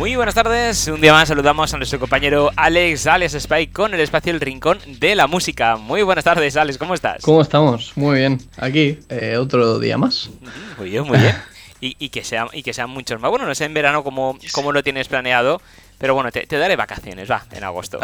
[0.00, 4.00] Muy buenas tardes, un día más saludamos a nuestro compañero Alex, Alex Spike con el
[4.00, 5.76] espacio El Rincón de la Música.
[5.76, 7.20] Muy buenas tardes, Alex, ¿cómo estás?
[7.20, 7.92] ¿Cómo estamos?
[7.96, 10.30] Muy bien, aquí, eh, otro día más.
[10.78, 11.36] Muy bien, muy bien.
[11.82, 13.30] Y, que, sean, y que sean muchos más.
[13.30, 15.60] Bueno, no sé en verano cómo, cómo lo tienes planeado,
[15.98, 18.00] pero bueno, te, te daré vacaciones, va, en agosto.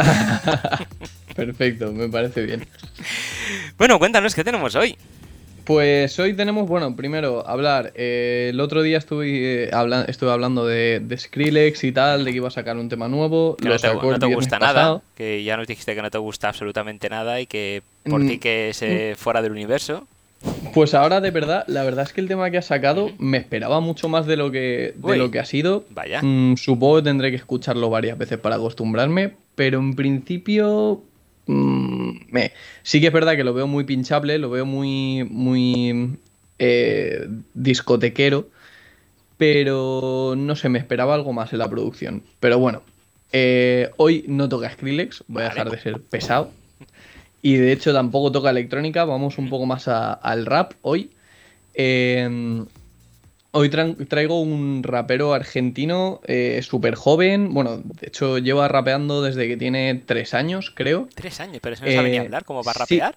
[1.34, 2.68] Perfecto, me parece bien.
[3.78, 4.98] Bueno, cuéntanos, ¿qué tenemos hoy?
[5.66, 7.92] Pues hoy tenemos, bueno, primero hablar.
[7.96, 9.70] Eh, el otro día estuve, eh,
[10.06, 13.56] estuve hablando de, Skrillex y tal, de que iba a sacar un tema nuevo.
[13.56, 17.40] Que no te, gusta nada, que ya nos dijiste que no te gusta absolutamente nada
[17.40, 19.16] y que por ti mm, que se mm.
[19.16, 20.06] fuera del universo.
[20.72, 23.80] Pues ahora de verdad, la verdad es que el tema que ha sacado me esperaba
[23.80, 25.84] mucho más de lo que, de lo que ha sido.
[25.90, 26.22] Vaya.
[26.22, 31.02] Mm, supongo que tendré que escucharlo varias veces para acostumbrarme, pero en principio
[31.48, 31.95] Mm,
[32.30, 32.52] me,
[32.82, 36.18] sí que es verdad que lo veo muy pinchable, lo veo muy, muy
[36.58, 38.48] eh, discotequero,
[39.36, 42.22] pero no sé, me esperaba algo más en la producción.
[42.40, 42.82] Pero bueno,
[43.32, 46.50] eh, hoy no toca Skrillex, voy a dejar de ser pesado.
[47.42, 51.10] Y de hecho tampoco toca electrónica, vamos un poco más al rap hoy.
[51.74, 52.64] Eh,
[53.58, 57.54] Hoy traigo un rapero argentino eh, súper joven.
[57.54, 61.08] Bueno, de hecho lleva rapeando desde que tiene tres años, creo.
[61.14, 61.60] ¿Tres años?
[61.62, 62.44] ¿Pero eso no sabe ni eh, hablar?
[62.44, 63.16] ¿Cómo va a rapear?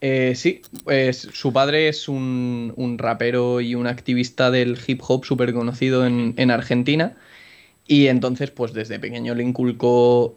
[0.00, 5.52] Eh, sí, pues su padre es un, rapero y un activista del hip hop súper
[5.52, 7.16] conocido en, Argentina.
[7.88, 10.36] Y entonces, pues desde pequeño le inculcó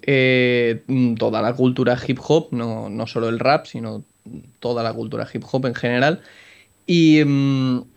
[1.19, 4.03] toda la cultura hip hop, no, no, solo el rap, sino
[4.59, 6.21] toda la cultura hip hop en general.
[6.87, 7.92] Y, mm,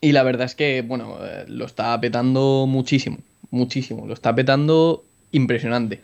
[0.00, 3.18] y la verdad es que, bueno, eh, lo está petando muchísimo,
[3.50, 6.00] muchísimo, lo está petando impresionante.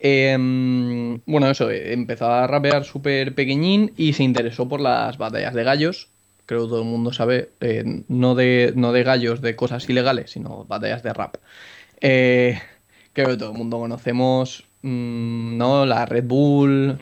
[0.00, 5.54] Em, bueno, eso, eh, empezó a rapear súper pequeñín y se interesó por las batallas
[5.54, 6.08] de gallos.
[6.46, 10.30] Creo que todo el mundo sabe, eh, no, de, no de gallos de cosas ilegales,
[10.32, 11.36] sino batallas de rap.
[12.00, 15.86] creo que todo el mundo conocemos mm, ¿no?
[15.86, 16.98] La Red Bull,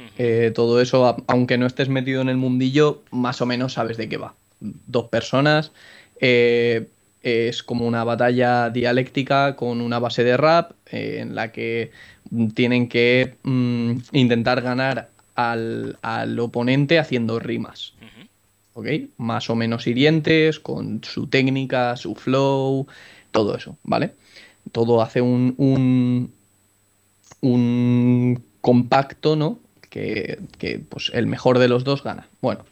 [0.55, 4.16] todo eso, aunque no estés metido en el mundillo, más o menos sabes de qué
[4.16, 4.34] va.
[4.61, 5.72] Dos personas
[6.21, 6.88] eh,
[7.22, 11.91] es como una batalla dialéctica con una base de rap eh, en la que
[12.54, 17.94] tienen que mm, intentar ganar al, oponente haciendo rimas.
[19.16, 22.87] Más o menos hirientes, con su técnica, su flow,
[23.31, 24.12] todo eso, ¿vale?
[24.71, 26.31] Todo hace un, un,
[27.41, 29.59] un compacto, ¿no?
[29.88, 32.28] Que, que pues el mejor de los dos gana.
[32.43, 32.65] Bueno,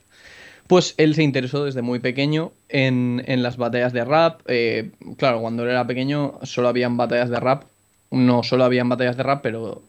[0.67, 4.41] pues él se interesó desde muy pequeño en, las batallas de rap.
[4.47, 7.65] Eh, claro, cuando él era pequeño solo habían batallas de rap.
[8.11, 9.83] No solo habían batallas de rap, pero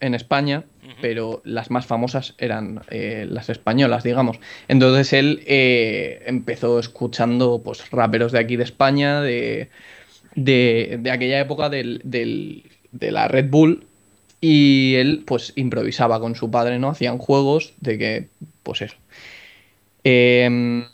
[0.00, 0.64] en España,
[1.00, 4.38] pero las más famosas eran eh, las españolas, digamos.
[4.66, 9.70] Entonces él eh, empezó escuchando pues, raperos de aquí de España, de,
[10.34, 13.86] de, aquella época del, de la Red Bull,
[14.40, 16.90] y él pues improvisaba con su padre, ¿no?
[16.90, 18.28] Hacían juegos de que,
[18.64, 18.96] pues eso,
[20.04, 20.84] Em,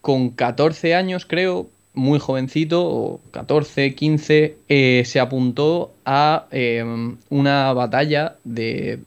[0.00, 7.72] con 14 años, creo, muy jovencito, o 14, 15, eh, se apuntó a em, una
[7.72, 9.00] batalla de,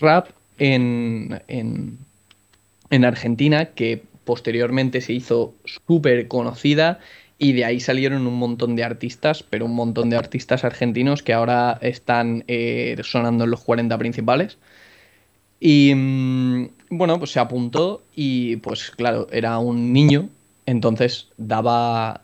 [0.00, 0.28] rap
[0.58, 7.00] en, en, Argentina que posteriormente se hizo súper conocida
[7.38, 11.32] y de ahí salieron un montón de artistas, pero un montón de artistas argentinos que
[11.32, 14.58] ahora están eh, sonando en los 40 principales.
[15.60, 20.28] Y mm, bueno, pues se apuntó y pues claro, era un niño,
[20.66, 22.22] entonces daba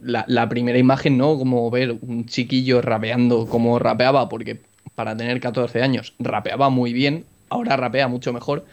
[0.00, 1.36] la, primera imagen, ¿no?
[1.36, 4.60] Como ver un chiquillo rapeando como rapeaba, porque
[4.94, 8.64] para tener 14 años rapeaba muy bien, ahora rapea mucho mejor,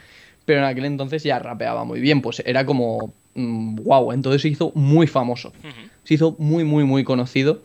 [0.45, 4.49] pero en aquel entonces ya rapeaba muy bien, pues era como, wow, mm, entonces se
[4.49, 5.51] hizo muy famoso,
[6.03, 7.61] se hizo muy, muy, muy conocido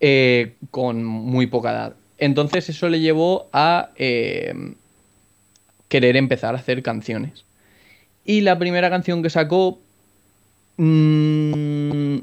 [0.00, 1.96] eh, con muy poca edad.
[2.18, 3.90] Entonces eso le llevó a...
[3.96, 4.74] Eh,
[5.90, 7.44] querer empezar a hacer canciones.
[8.24, 9.78] Y la primera canción que sacó,
[10.78, 12.18] mmm,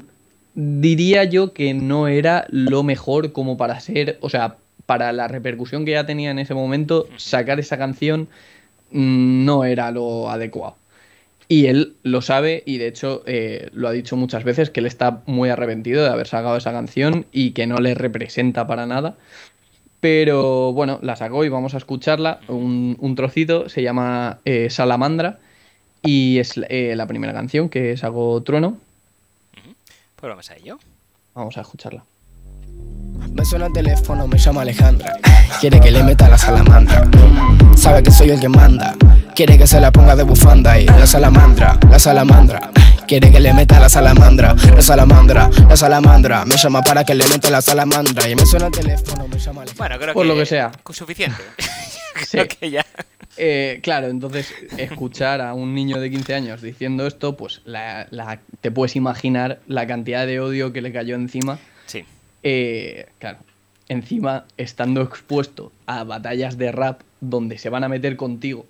[0.54, 4.56] diría yo que no era lo mejor como para ser, o sea,
[4.86, 8.28] para la repercusión que ya tenía en ese momento, sacar esa canción
[8.90, 10.76] mm, no era lo adecuado.
[11.46, 14.86] Y él lo sabe y de hecho eh, lo ha dicho muchas veces que él
[14.86, 19.16] está muy arrepentido de haber sacado esa canción y que no le representa para nada.
[20.00, 22.40] Pero bueno, la sacó y vamos a escucharla.
[22.48, 25.38] Un, trocito, se llama eh, Salamandra
[26.02, 28.76] y es eh, la primera canción que sacó Trueno.
[30.16, 30.78] Pues vamos a ello.
[31.34, 32.04] Vamos a escucharla.
[33.32, 35.16] Me suena el teléfono, me llama Alejandra.
[35.60, 37.08] Quiere que le meta la salamandra.
[37.76, 38.94] Sabe que soy el que manda.
[39.34, 42.70] Quiere que se la ponga de bufanda y la salamandra, la salamandra
[43.08, 46.44] Quiere que le meta la salamandra, la salamandra, la salamandra.
[46.44, 48.28] Me llama para que le meta la salamandra.
[48.28, 49.76] Y me suena el teléfono, me llama Alejandra.
[49.88, 50.28] Bueno, creo Por que.
[50.28, 50.72] lo que sea.
[50.90, 51.42] Suficiente.
[52.20, 52.32] Sí.
[52.32, 52.84] creo que ya.
[53.36, 58.40] Eh, claro, entonces escuchar a un niño de 15 años diciendo esto, pues la- la-
[58.60, 61.60] te puedes imaginar la cantidad de odio que le cayó encima.
[61.86, 62.04] Sí.
[62.42, 63.38] Eh, claro,
[63.88, 68.66] encima estando expuesto a batallas de rap donde se van a meter contigo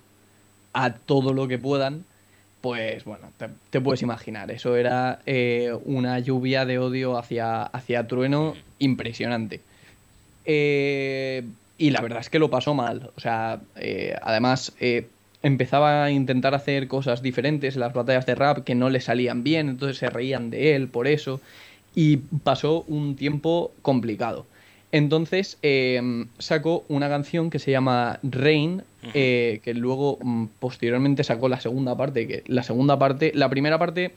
[0.73, 2.05] a todo lo que puedan,
[2.61, 3.31] pues bueno,
[3.69, 4.51] te, puedes imaginar.
[4.51, 9.61] Eso era eh, una lluvia de odio hacia, hacia Trueno impresionante.
[10.45, 11.43] Eh,
[11.77, 13.11] y la verdad es que lo pasó mal.
[13.15, 15.07] O sea, eh, además eh,
[15.43, 19.43] empezaba a intentar hacer cosas diferentes en las batallas de rap que no le salían
[19.43, 21.39] bien, entonces se reían de él por eso.
[21.95, 24.45] Y pasó un tiempo complicado.
[24.91, 25.57] Entonces
[26.39, 28.81] sacó una canción que se llama Rain,
[29.13, 32.27] eh, que luego mm, posteriormente sacó la segunda parte.
[32.27, 34.13] Que la segunda parte, la primera parte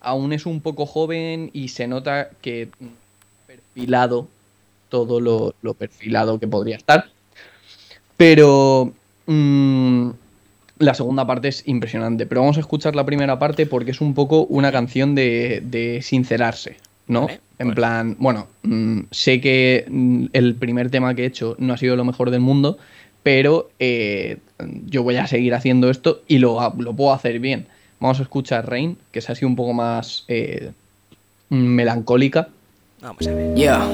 [0.00, 2.68] aún es un poco joven y se nota que
[3.46, 4.28] perfilado
[4.88, 7.06] todo lo, lo perfilado que podría estar.
[8.16, 8.92] Pero
[9.26, 10.10] mm,
[10.78, 12.26] la segunda parte es impresionante.
[12.26, 16.02] Pero vamos a escuchar la primera parte porque es un poco una canción de, de
[16.02, 16.76] sincerarse,
[17.06, 17.22] ¿no?
[17.22, 17.76] Vale, en pues.
[17.76, 19.86] plan, bueno, mm, sé que
[20.32, 22.78] el primer tema que he hecho no ha sido lo mejor del mundo,
[23.28, 24.38] pero eh,
[24.86, 27.66] yo voy a seguir haciendo esto y lo, lo puedo hacer bien.
[28.00, 30.72] Vamos a escuchar Rain, que es así un poco más eh,
[31.50, 32.48] melancólica.
[33.02, 33.54] Vamos a ver.
[33.54, 33.86] Yeah.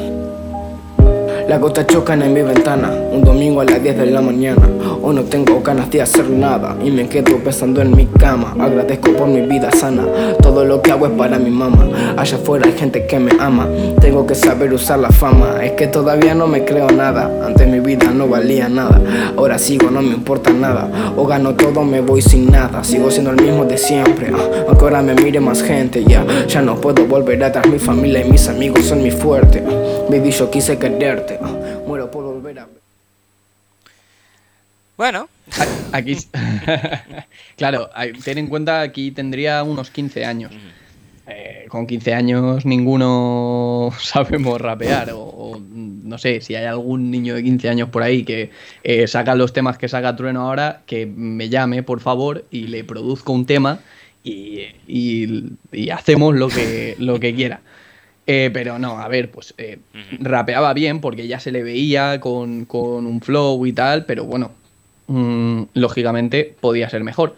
[1.49, 4.67] Las gotas chocan en mi ventana, un domingo a las 10 de la mañana.
[5.02, 8.55] Hoy no tengo ganas de hacer nada y me quedo pensando en mi cama.
[8.58, 10.05] Agradezco por mi vida sana,
[10.43, 11.87] todo lo que hago es para mi mamá.
[12.17, 13.69] Allá afuera hay gente que me ama,
[14.00, 15.62] tengo que saber usar la fama.
[15.62, 19.00] Es que todavía no me creo nada, antes mi vida no valía nada.
[19.37, 20.88] Ahora sigo, no me importa nada.
[21.17, 22.82] O gano todo, me voy sin nada.
[22.82, 26.02] Sigo siendo el mismo de siempre, ah, aunque ahora me mire más gente.
[26.05, 29.62] Ya, ya no puedo volver atrás, mi familia y mis amigos son mi fuerte.
[29.67, 29.73] ah.
[30.08, 31.38] Baby, yo quise quererte,
[32.10, 32.68] por volver a
[34.96, 35.28] Bueno,
[35.92, 36.16] Aquí.
[37.56, 37.90] claro,
[38.24, 40.52] ten en cuenta aquí tendría unos 15 años.
[41.26, 45.10] Eh, con 15 años ninguno sabemos rapear.
[45.12, 48.50] O, o, no sé, si hay algún niño de 15 años por ahí que
[48.82, 52.84] eh, saca los temas que saca Trueno ahora, que me llame, por favor, y le
[52.84, 53.80] produzco un tema
[54.22, 57.60] y, y- y hacemos lo que, lo que quiera.
[58.26, 59.78] Eh, pero no, a ver, pues eh,
[60.18, 64.52] rapeaba bien porque ya se le veía con, con un flow y tal, pero bueno,
[65.08, 67.36] mm, lógicamente podía ser mejor.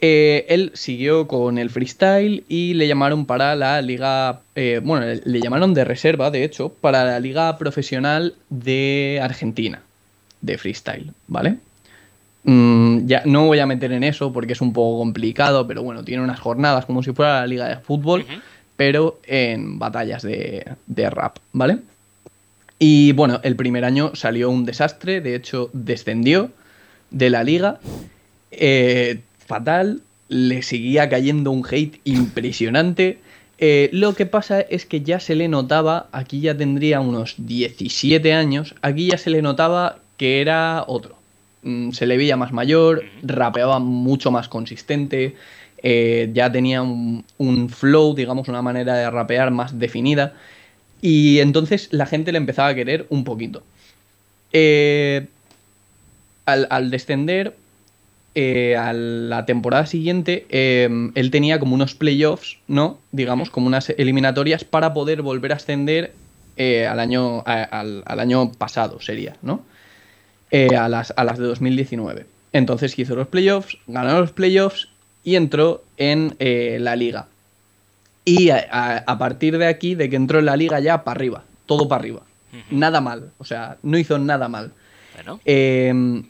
[0.00, 4.40] Eh, él siguió con el freestyle y le llamaron para la liga,
[4.82, 9.82] bueno, le, llamaron de reserva, de hecho, para la liga profesional de Argentina,
[10.40, 11.58] de freestyle, ¿vale?
[12.44, 16.04] Mm, ya no voy a meter en eso porque es un poco complicado, pero bueno,
[16.04, 18.24] tiene unas jornadas como si fuera la liga de fútbol.
[18.78, 21.78] Pero en batallas de, rap, ¿vale?
[22.78, 26.52] Y bueno, el primer año salió un desastre, de hecho descendió
[27.10, 27.80] de la liga,
[28.52, 33.18] eh, fatal, le seguía cayendo un hate impresionante.
[33.58, 38.32] Eh, lo que pasa es que ya se le notaba, aquí ya tendría unos 17
[38.32, 41.16] años, aquí ya se le notaba que era otro.
[41.64, 45.34] Mm, se le veía más mayor, rapeaba mucho más consistente,
[45.82, 47.24] eh, ya tenía un,
[47.68, 50.34] flow, digamos, una manera de rapear más definida.
[51.00, 53.62] Y entonces la gente le empezaba a querer un poquito.
[54.52, 55.26] Eh,
[56.46, 57.54] al, descender,
[58.34, 62.98] eh, a la temporada siguiente, eh, él tenía como unos playoffs, ¿no?
[63.12, 66.12] Digamos, como unas eliminatorias para poder volver a ascender
[66.58, 69.62] al, año, al, año pasado, sería, ¿no?
[70.50, 72.26] A, las, a las de 2019.
[72.52, 74.87] Entonces hizo los playoffs, ganó los playoffs
[75.24, 77.26] y entró en eh, la liga.
[78.24, 81.16] Y a, a- a partir de aquí, de que entró en la liga ya para
[81.18, 82.20] arriba, todo para arriba.
[82.70, 84.72] Nada mal, o sea, no hizo nada mal.
[85.14, 85.40] bueno.
[85.44, 86.22] Eh,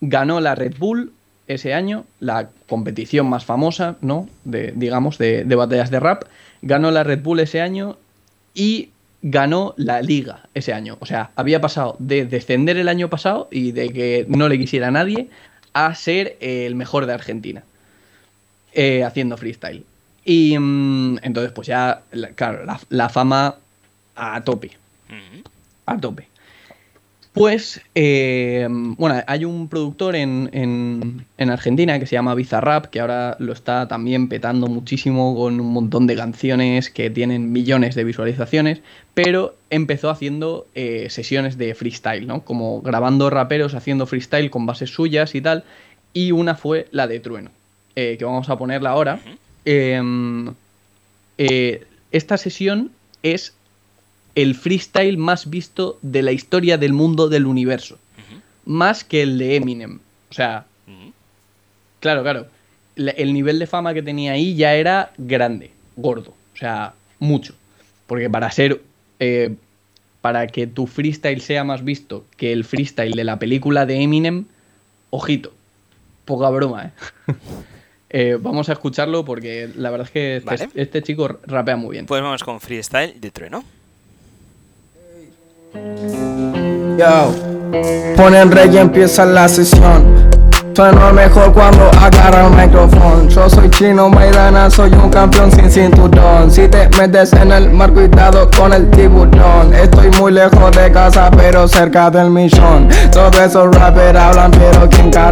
[0.00, 1.12] ganó la Red Bull
[1.48, 4.28] ese año, la competición más famosa, ¿no?
[4.44, 6.24] De, digamos, de, de batallas de rap.
[6.62, 7.96] Ganó la Red Bull ese año
[8.54, 8.90] y
[9.22, 10.96] ganó la liga ese año.
[11.00, 14.90] O sea, había pasado de descender el año pasado y de que no le quisiera
[14.90, 15.28] nadie
[15.72, 17.62] a ser el mejor de Argentina.
[18.74, 19.84] Eh, haciendo freestyle.
[20.24, 23.56] Y mm, entonces, pues ya, la- claro, la, la fama
[24.14, 24.70] a tope
[25.86, 26.28] a tope.
[27.32, 33.00] Pues, eh, bueno, hay un productor en, en- en Argentina que se llama Bizarrap, que
[33.00, 38.04] ahora lo está también petando muchísimo con un montón de canciones que tienen millones de
[38.04, 38.82] visualizaciones,
[39.14, 42.42] pero empezó haciendo eh, sesiones de freestyle, ¿no?
[42.42, 45.64] Como grabando raperos haciendo freestyle con bases suyas y tal,
[46.12, 47.50] y una fue la de Trueno,
[47.96, 49.20] eh, que vamos a ponerla ahora.
[49.64, 50.52] em,
[51.38, 52.90] eh, esta sesión
[53.22, 53.54] es
[54.34, 57.98] el freestyle más visto de la historia del mundo del universo.
[58.64, 59.98] Más que el de Eminem.
[60.30, 60.66] O sea,
[62.00, 62.46] claro, claro.
[62.96, 66.34] El nivel de fama que tenía ahí ya era grande, gordo.
[66.54, 67.54] O sea, mucho.
[68.06, 68.82] Porque para ser.
[69.18, 69.54] Eh,
[70.20, 74.44] para que tu freestyle sea más visto que el freestyle de la película de Eminem,
[75.10, 75.52] ojito.
[76.24, 76.92] Poca broma, ¿eh?
[78.12, 82.06] eh vamos a escucharlo porque la verdad es que este, este, chico rapea muy bien.
[82.06, 83.64] Pues vamos con freestyle de trueno.
[86.98, 87.34] Yo,
[88.16, 90.30] ponen rey y empieza la sesión.
[90.74, 93.28] Sueno mejor cuando agarra el micrófono.
[93.28, 96.50] Yo soy chino Maidana, soy un campeón sin cinturón.
[96.50, 99.74] Si te metes en el mar, cuidado con el tiburón.
[99.74, 102.88] Estoy muy lejos de casa, pero cerca del millón.
[103.10, 105.31] Todos esos rappers hablan, pero ¿quién carajo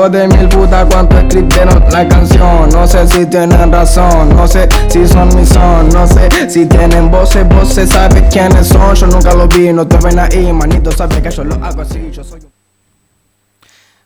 [0.00, 2.70] Hijo de mil puta, cuánto escribieron la canción.
[2.70, 5.90] No sé si tienen razón, no sé si son mi son.
[5.90, 8.94] No sé si tienen voces, voces, sabes quiénes son.
[8.94, 12.00] Yo nunca lo vi, no te ven ahí, manito, sabes que yo lo hago así.
[12.12, 12.40] Yo soy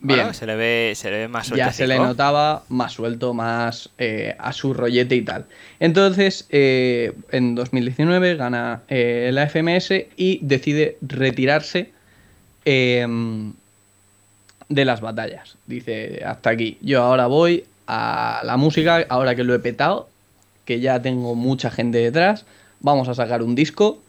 [0.00, 0.34] Bien.
[0.34, 1.64] se, le ve, se le ve más suelto.
[1.64, 5.46] Ya se le notaba más suelto, más eh, a su rollete y tal.
[5.78, 11.92] Entonces, eh, en 2019 gana eh, la FMS y decide retirarse
[12.64, 13.52] em,
[14.68, 15.56] de las batallas.
[15.66, 16.78] Dice, hasta aquí.
[16.80, 20.08] Yo ahora voy a la música, ahora que lo he petado,
[20.64, 22.46] que ya tengo mucha gente detrás,
[22.80, 24.00] vamos a sacar un disco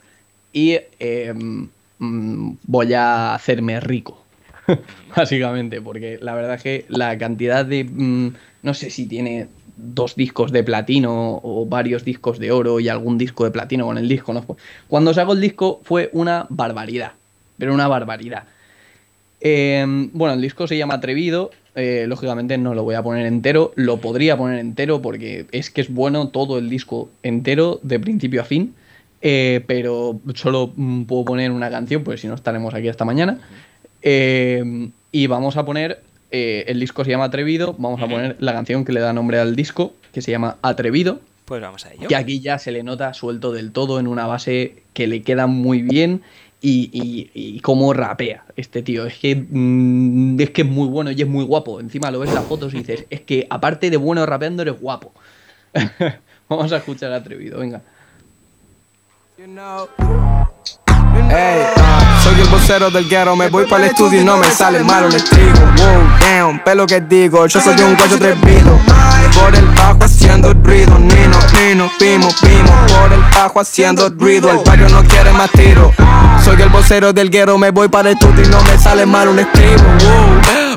[0.54, 1.68] y em,
[2.00, 4.26] mm, voy a hacerme rico.
[5.16, 7.84] básicamente, porque la verdad es que la cantidad de...
[7.84, 8.34] Mm,
[8.64, 9.48] no sé si tiene
[9.78, 13.98] dos discos de platino o varios discos de oro y algún disco de platino con
[13.98, 14.34] el disco.
[14.34, 14.46] ¿no?
[14.88, 17.14] Cuando sacó el disco fue una barbaridad,
[17.58, 18.46] pero una barbaridad.
[19.48, 23.74] Em, bueno, el disco se llama Atrevido, eh, lógicamente no lo voy a poner entero,
[23.76, 28.42] lo podría poner entero porque es que es bueno todo el disco entero, de principio
[28.42, 28.74] a fin,
[29.22, 33.38] eh, pero solo mm, puedo poner una canción, pues si no estaremos aquí hasta mañana.
[34.02, 38.52] Eh, y vamos a poner, eh, el disco se llama Atrevido, vamos a poner la
[38.52, 41.20] canción que le da nombre al disco, que se llama Atrevido.
[41.46, 42.08] Pues vamos a ello.
[42.10, 45.46] Y aquí ya se le nota suelto del todo en una base que le queda
[45.46, 46.24] muy bien
[46.68, 49.06] y, y, cómo rapea este tío.
[49.06, 51.80] Es que, mm, es que es muy bueno y es muy guapo.
[51.80, 54.80] Encima lo ves en las fotos y dices, es que aparte de bueno rapeando eres
[54.80, 55.14] guapo.
[56.50, 57.82] vamos a escuchar Atrevido, venga.
[62.24, 65.08] Soy el vocero del guero, me voy para el estudio y no me sale malo
[65.08, 65.60] el estribo.
[65.60, 68.80] Wow, damn, pelo que digo, yo soy un guacho atrevido.
[69.36, 72.72] Por el bajo haciendo ruido, nino, nino, pimo, pimo.
[72.88, 75.92] Por el bajo haciendo ruido, el barrio no quiere más tiro.
[76.44, 79.28] Soy el vocero del guero, me voy para el estudio y no me sale mal
[79.28, 79.84] un estribo.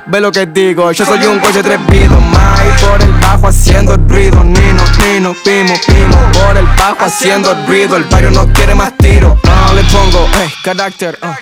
[0.07, 2.21] Ve lo que digo, yo soy un guacho atrevido.
[2.21, 6.17] Mai, por el bajo haciendo ruido, nino, nino, pimo, pimo.
[6.33, 9.39] Por el bajo haciendo ruido, el barrio no quiere más tiro.
[9.45, 11.35] No le pongo, hey, carácter, uh.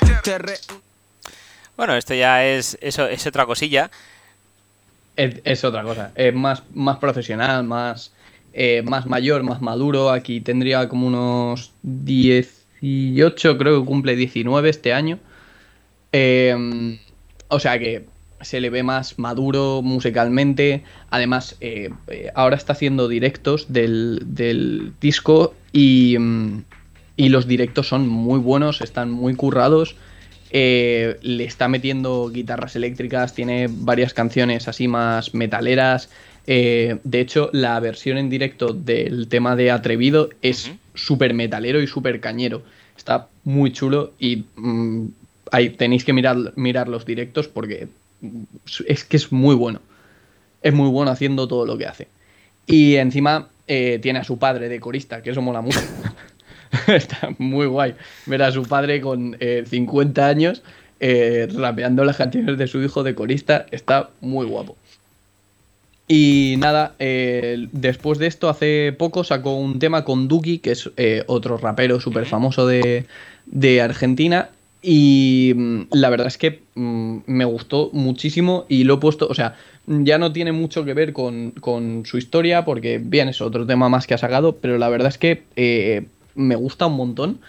[1.76, 3.90] Bueno, esto ya es, eso, es otra cosilla.
[5.16, 6.12] Es, otra cosa.
[6.14, 8.12] Es más, más profesional, más,
[8.52, 10.10] eh, más mayor, más maduro.
[10.10, 15.18] Aquí tendría como unos 18, creo que cumple 19 este año.
[16.12, 16.98] Em,
[17.48, 18.06] o sea que
[18.42, 20.84] se le ve más maduro musicalmente.
[21.10, 26.64] Además, eh, eh, ahora está haciendo directos del, del disco y, mm,
[27.16, 29.96] y los directos son muy buenos, están muy currados.
[30.50, 36.08] Eh, le está metiendo guitarras eléctricas, tiene varias canciones así más metaleras.
[36.46, 41.86] Eh, de hecho, la versión en directo del tema de Atrevido es súper metalero y
[41.86, 42.62] súper cañero.
[42.96, 45.06] Está muy chulo y mm,
[45.50, 47.88] ahí tenéis que mirar, mirar los directos porque
[48.86, 49.80] es que es muy bueno.
[50.62, 52.08] Es muy bueno haciendo todo lo que hace.
[52.66, 55.80] Y encima eh, tiene a su padre de corista, que eso mola mucho.
[56.88, 57.94] está muy guay
[58.26, 60.62] ver a su padre con 50 eh, años
[61.00, 63.66] eh, rapeando las canciones de su hijo de corista.
[63.70, 64.76] Está muy guapo.
[66.08, 70.90] Y nada, eh, después de esto, hace poco sacó un tema con Duki, que es
[71.26, 73.06] otro rapero súper famoso de,
[73.82, 74.50] Argentina.
[74.82, 79.34] Y mm, la verdad es que mm, me gustó muchísimo y lo he puesto, o
[79.34, 79.56] sea,
[79.88, 83.88] ya no tiene mucho que ver con, con, su historia, porque bien, es otro tema
[83.88, 86.06] más que ha sacado, pero la verdad es que
[86.36, 87.40] me gusta un montón.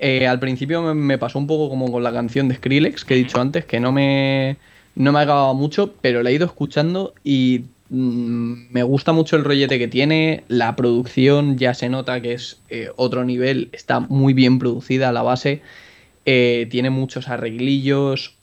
[0.00, 3.16] Eh, al principio me, pasó un poco como con la canción de Skrillex que he
[3.16, 4.56] dicho antes, que no me,
[4.94, 9.44] no me acababa mucho, pero la he ido escuchando y mm, me gusta mucho el
[9.44, 10.44] rollete que tiene.
[10.48, 15.22] La producción ya se nota que es eh, otro nivel, está muy bien producida la
[15.22, 15.62] base.
[16.24, 18.34] Eh, tiene muchos arreglillos.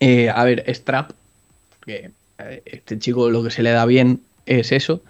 [0.00, 1.12] a ver, Strap,
[1.84, 2.10] que
[2.64, 5.00] este chico lo que se le da bien es eso.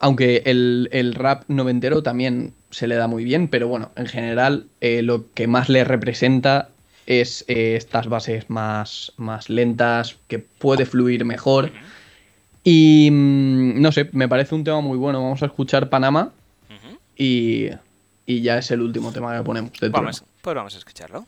[0.00, 4.66] Aunque el, el rap noventero también se le da muy bien, pero bueno, en general
[4.80, 6.68] eh, lo que más le representa
[7.06, 11.72] es eh, estas bases más, más lentas, que puede fluir mejor.
[12.62, 15.22] Y mm, no sé, me parece un tema muy bueno.
[15.22, 16.32] Vamos a escuchar Panamá
[17.16, 17.68] y,
[18.26, 19.72] y ya es el último tema que ponemos.
[19.90, 21.24] Vamos, pues vamos a escucharlo.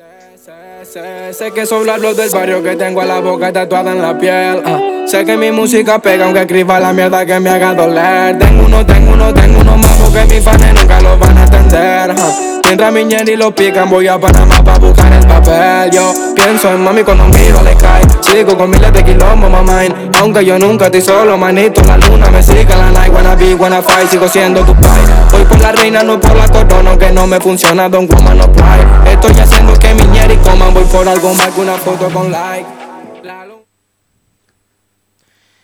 [0.00, 4.00] Sé, sé, sé, que son los del barrio que tengo a la boca tatuada en
[4.00, 4.62] la piel.
[4.64, 4.80] ah.
[5.06, 8.38] Sé que mi música pega aunque escriba la mierda que me haga doler.
[8.38, 12.14] Tengo uno, tengo uno, tengo uno más porque mis fans nunca lo van a entender.
[12.18, 12.49] ah.
[12.70, 15.90] Mientras mi ñeri lo pican, voy a Panamá pa' buscar el papel.
[15.90, 18.04] Yo pienso en mami cuando miro le cae.
[18.20, 19.82] Sigo con miles de kilómetros, mamá.
[20.20, 21.82] Aunque yo nunca estoy solo, manito.
[21.82, 24.06] La luna me sigue, la night, wanna be, wanna fight.
[24.06, 25.00] Sigo siendo tu pai.
[25.32, 26.96] Voy por la reina, no por la corona.
[26.96, 28.80] Que no me funciona, don woman, no play.
[29.04, 30.72] Estoy haciendo que mi ñeri coman.
[30.72, 32.68] Voy por algo más que una foto con like.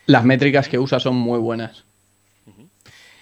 [0.07, 1.85] Las métricas que usa son muy buenas.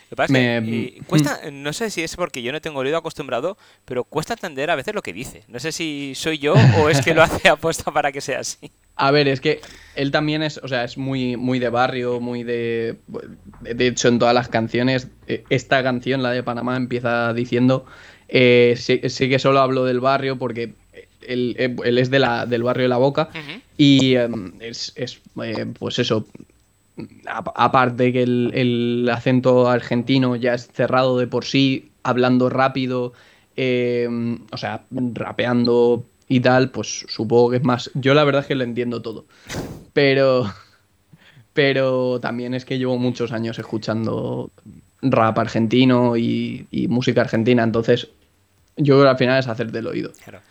[0.06, 2.62] Lo que pasa es que, Me- eh, cuesta, no sé si es porque yo no
[2.62, 5.44] tengo el oído acostumbrado, pero cuesta entender a veces lo que dice.
[5.48, 8.72] No sé si soy yo o es que lo hace aposta para que sea así.
[8.98, 9.60] A ver, es que
[9.96, 12.98] él también es, o sea, es muy, muy de barrio, muy de.
[13.62, 17.86] De hecho, en todas las canciones, eh, esta canción, la de Panamá, empieza diciendo:
[18.30, 20.76] eh, sí, sí que solo hablo del barrio porque
[21.28, 23.30] él, eh, él es de la, del barrio de la Boca
[23.78, 26.26] y em, es, es, eh, pues eso.
[27.26, 33.14] Aparte que el, el acento argentino ya es cerrado de por sí, hablando rápido,
[33.58, 34.08] eh,
[34.52, 37.92] o sea, rapeando y tal, pues supongo que es más.
[37.94, 39.26] Yo la verdad es que lo entiendo todo.
[39.94, 40.52] Pero.
[41.54, 44.52] Pero también es que llevo muchos años escuchando
[45.02, 48.10] rap argentino y, y música argentina, entonces
[48.76, 50.12] yo al final es hacerte el oído.
[50.22, 50.42] Claro.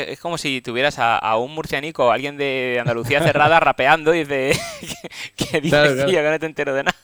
[0.00, 3.60] Es que es como si tuvieras a, a un murcianico o alguien de Andalucía cerrada
[3.60, 4.52] rapeando y dice
[5.36, 6.10] que, que dice Claro, claro.
[6.10, 6.96] "Tío, que no te entero de nada.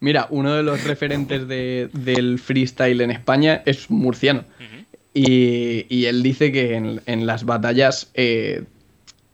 [0.00, 4.44] Mira, uno de los referentes de- del freestyle en España es murciano.
[5.14, 8.64] Y, y él dice que en, en las batallas eh,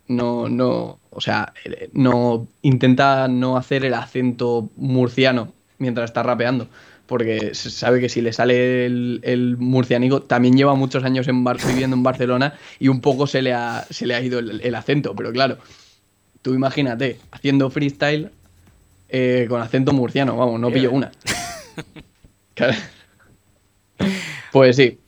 [0.07, 6.68] no, no, o sea, eh, no intenta no hacer el acento murciano mientras está rapeando.
[7.12, 11.44] Porque se sabe que si le sale el, el murcianico, también lleva muchos años en
[11.44, 14.62] Bar- viviendo en Barcelona y un poco se le ha, se le ha ido el,
[14.62, 15.14] el acento.
[15.14, 15.59] Pero claro,
[16.40, 18.31] tú imagínate, haciendo freestyle
[19.11, 21.12] eh, con acento murciano, vamos, no pillo una.
[24.53, 24.98] Pues sí.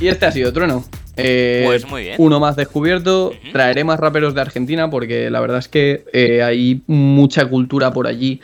[0.00, 0.84] Y este ha sido Trueno.
[1.16, 2.16] Eh, Pues muy bien.
[2.18, 3.32] Uno más descubierto.
[3.52, 8.08] Traeré más raperos de Argentina porque la verdad es que eh, hay mucha cultura por
[8.08, 8.40] allí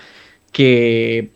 [0.52, 1.30] que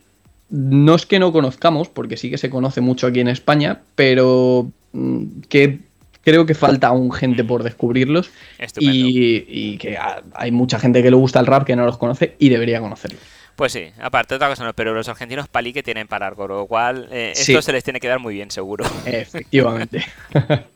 [0.57, 4.71] no es que no conozcamos, porque sí que se conoce mucho aquí en España, pero
[4.93, 5.81] mm, que
[6.23, 8.31] creo que falta aún gente por descubrirlos
[8.79, 11.99] y, y que ha- hay mucha gente que le gusta el rap que no los
[11.99, 13.21] conoce y debería conocerlos.
[13.57, 16.67] Pues sí, aparte otra cosa no, pero los argentinos palí que tienen para algo, lo
[16.67, 17.53] cual eh, Sí.
[17.53, 18.85] esto se les tiene que dar muy bien, seguro.
[19.07, 20.05] Efectivamente.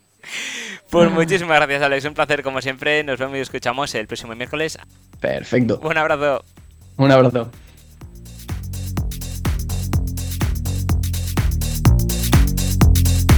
[0.90, 2.04] Pues muchísimas gracias, Alex.
[2.06, 3.04] Un placer, como siempre.
[3.04, 4.78] Nos vemos y escuchamos el próximo miércoles.
[5.20, 5.80] Perfecto.
[5.82, 6.42] Un abrazo.
[6.96, 7.50] Un abrazo.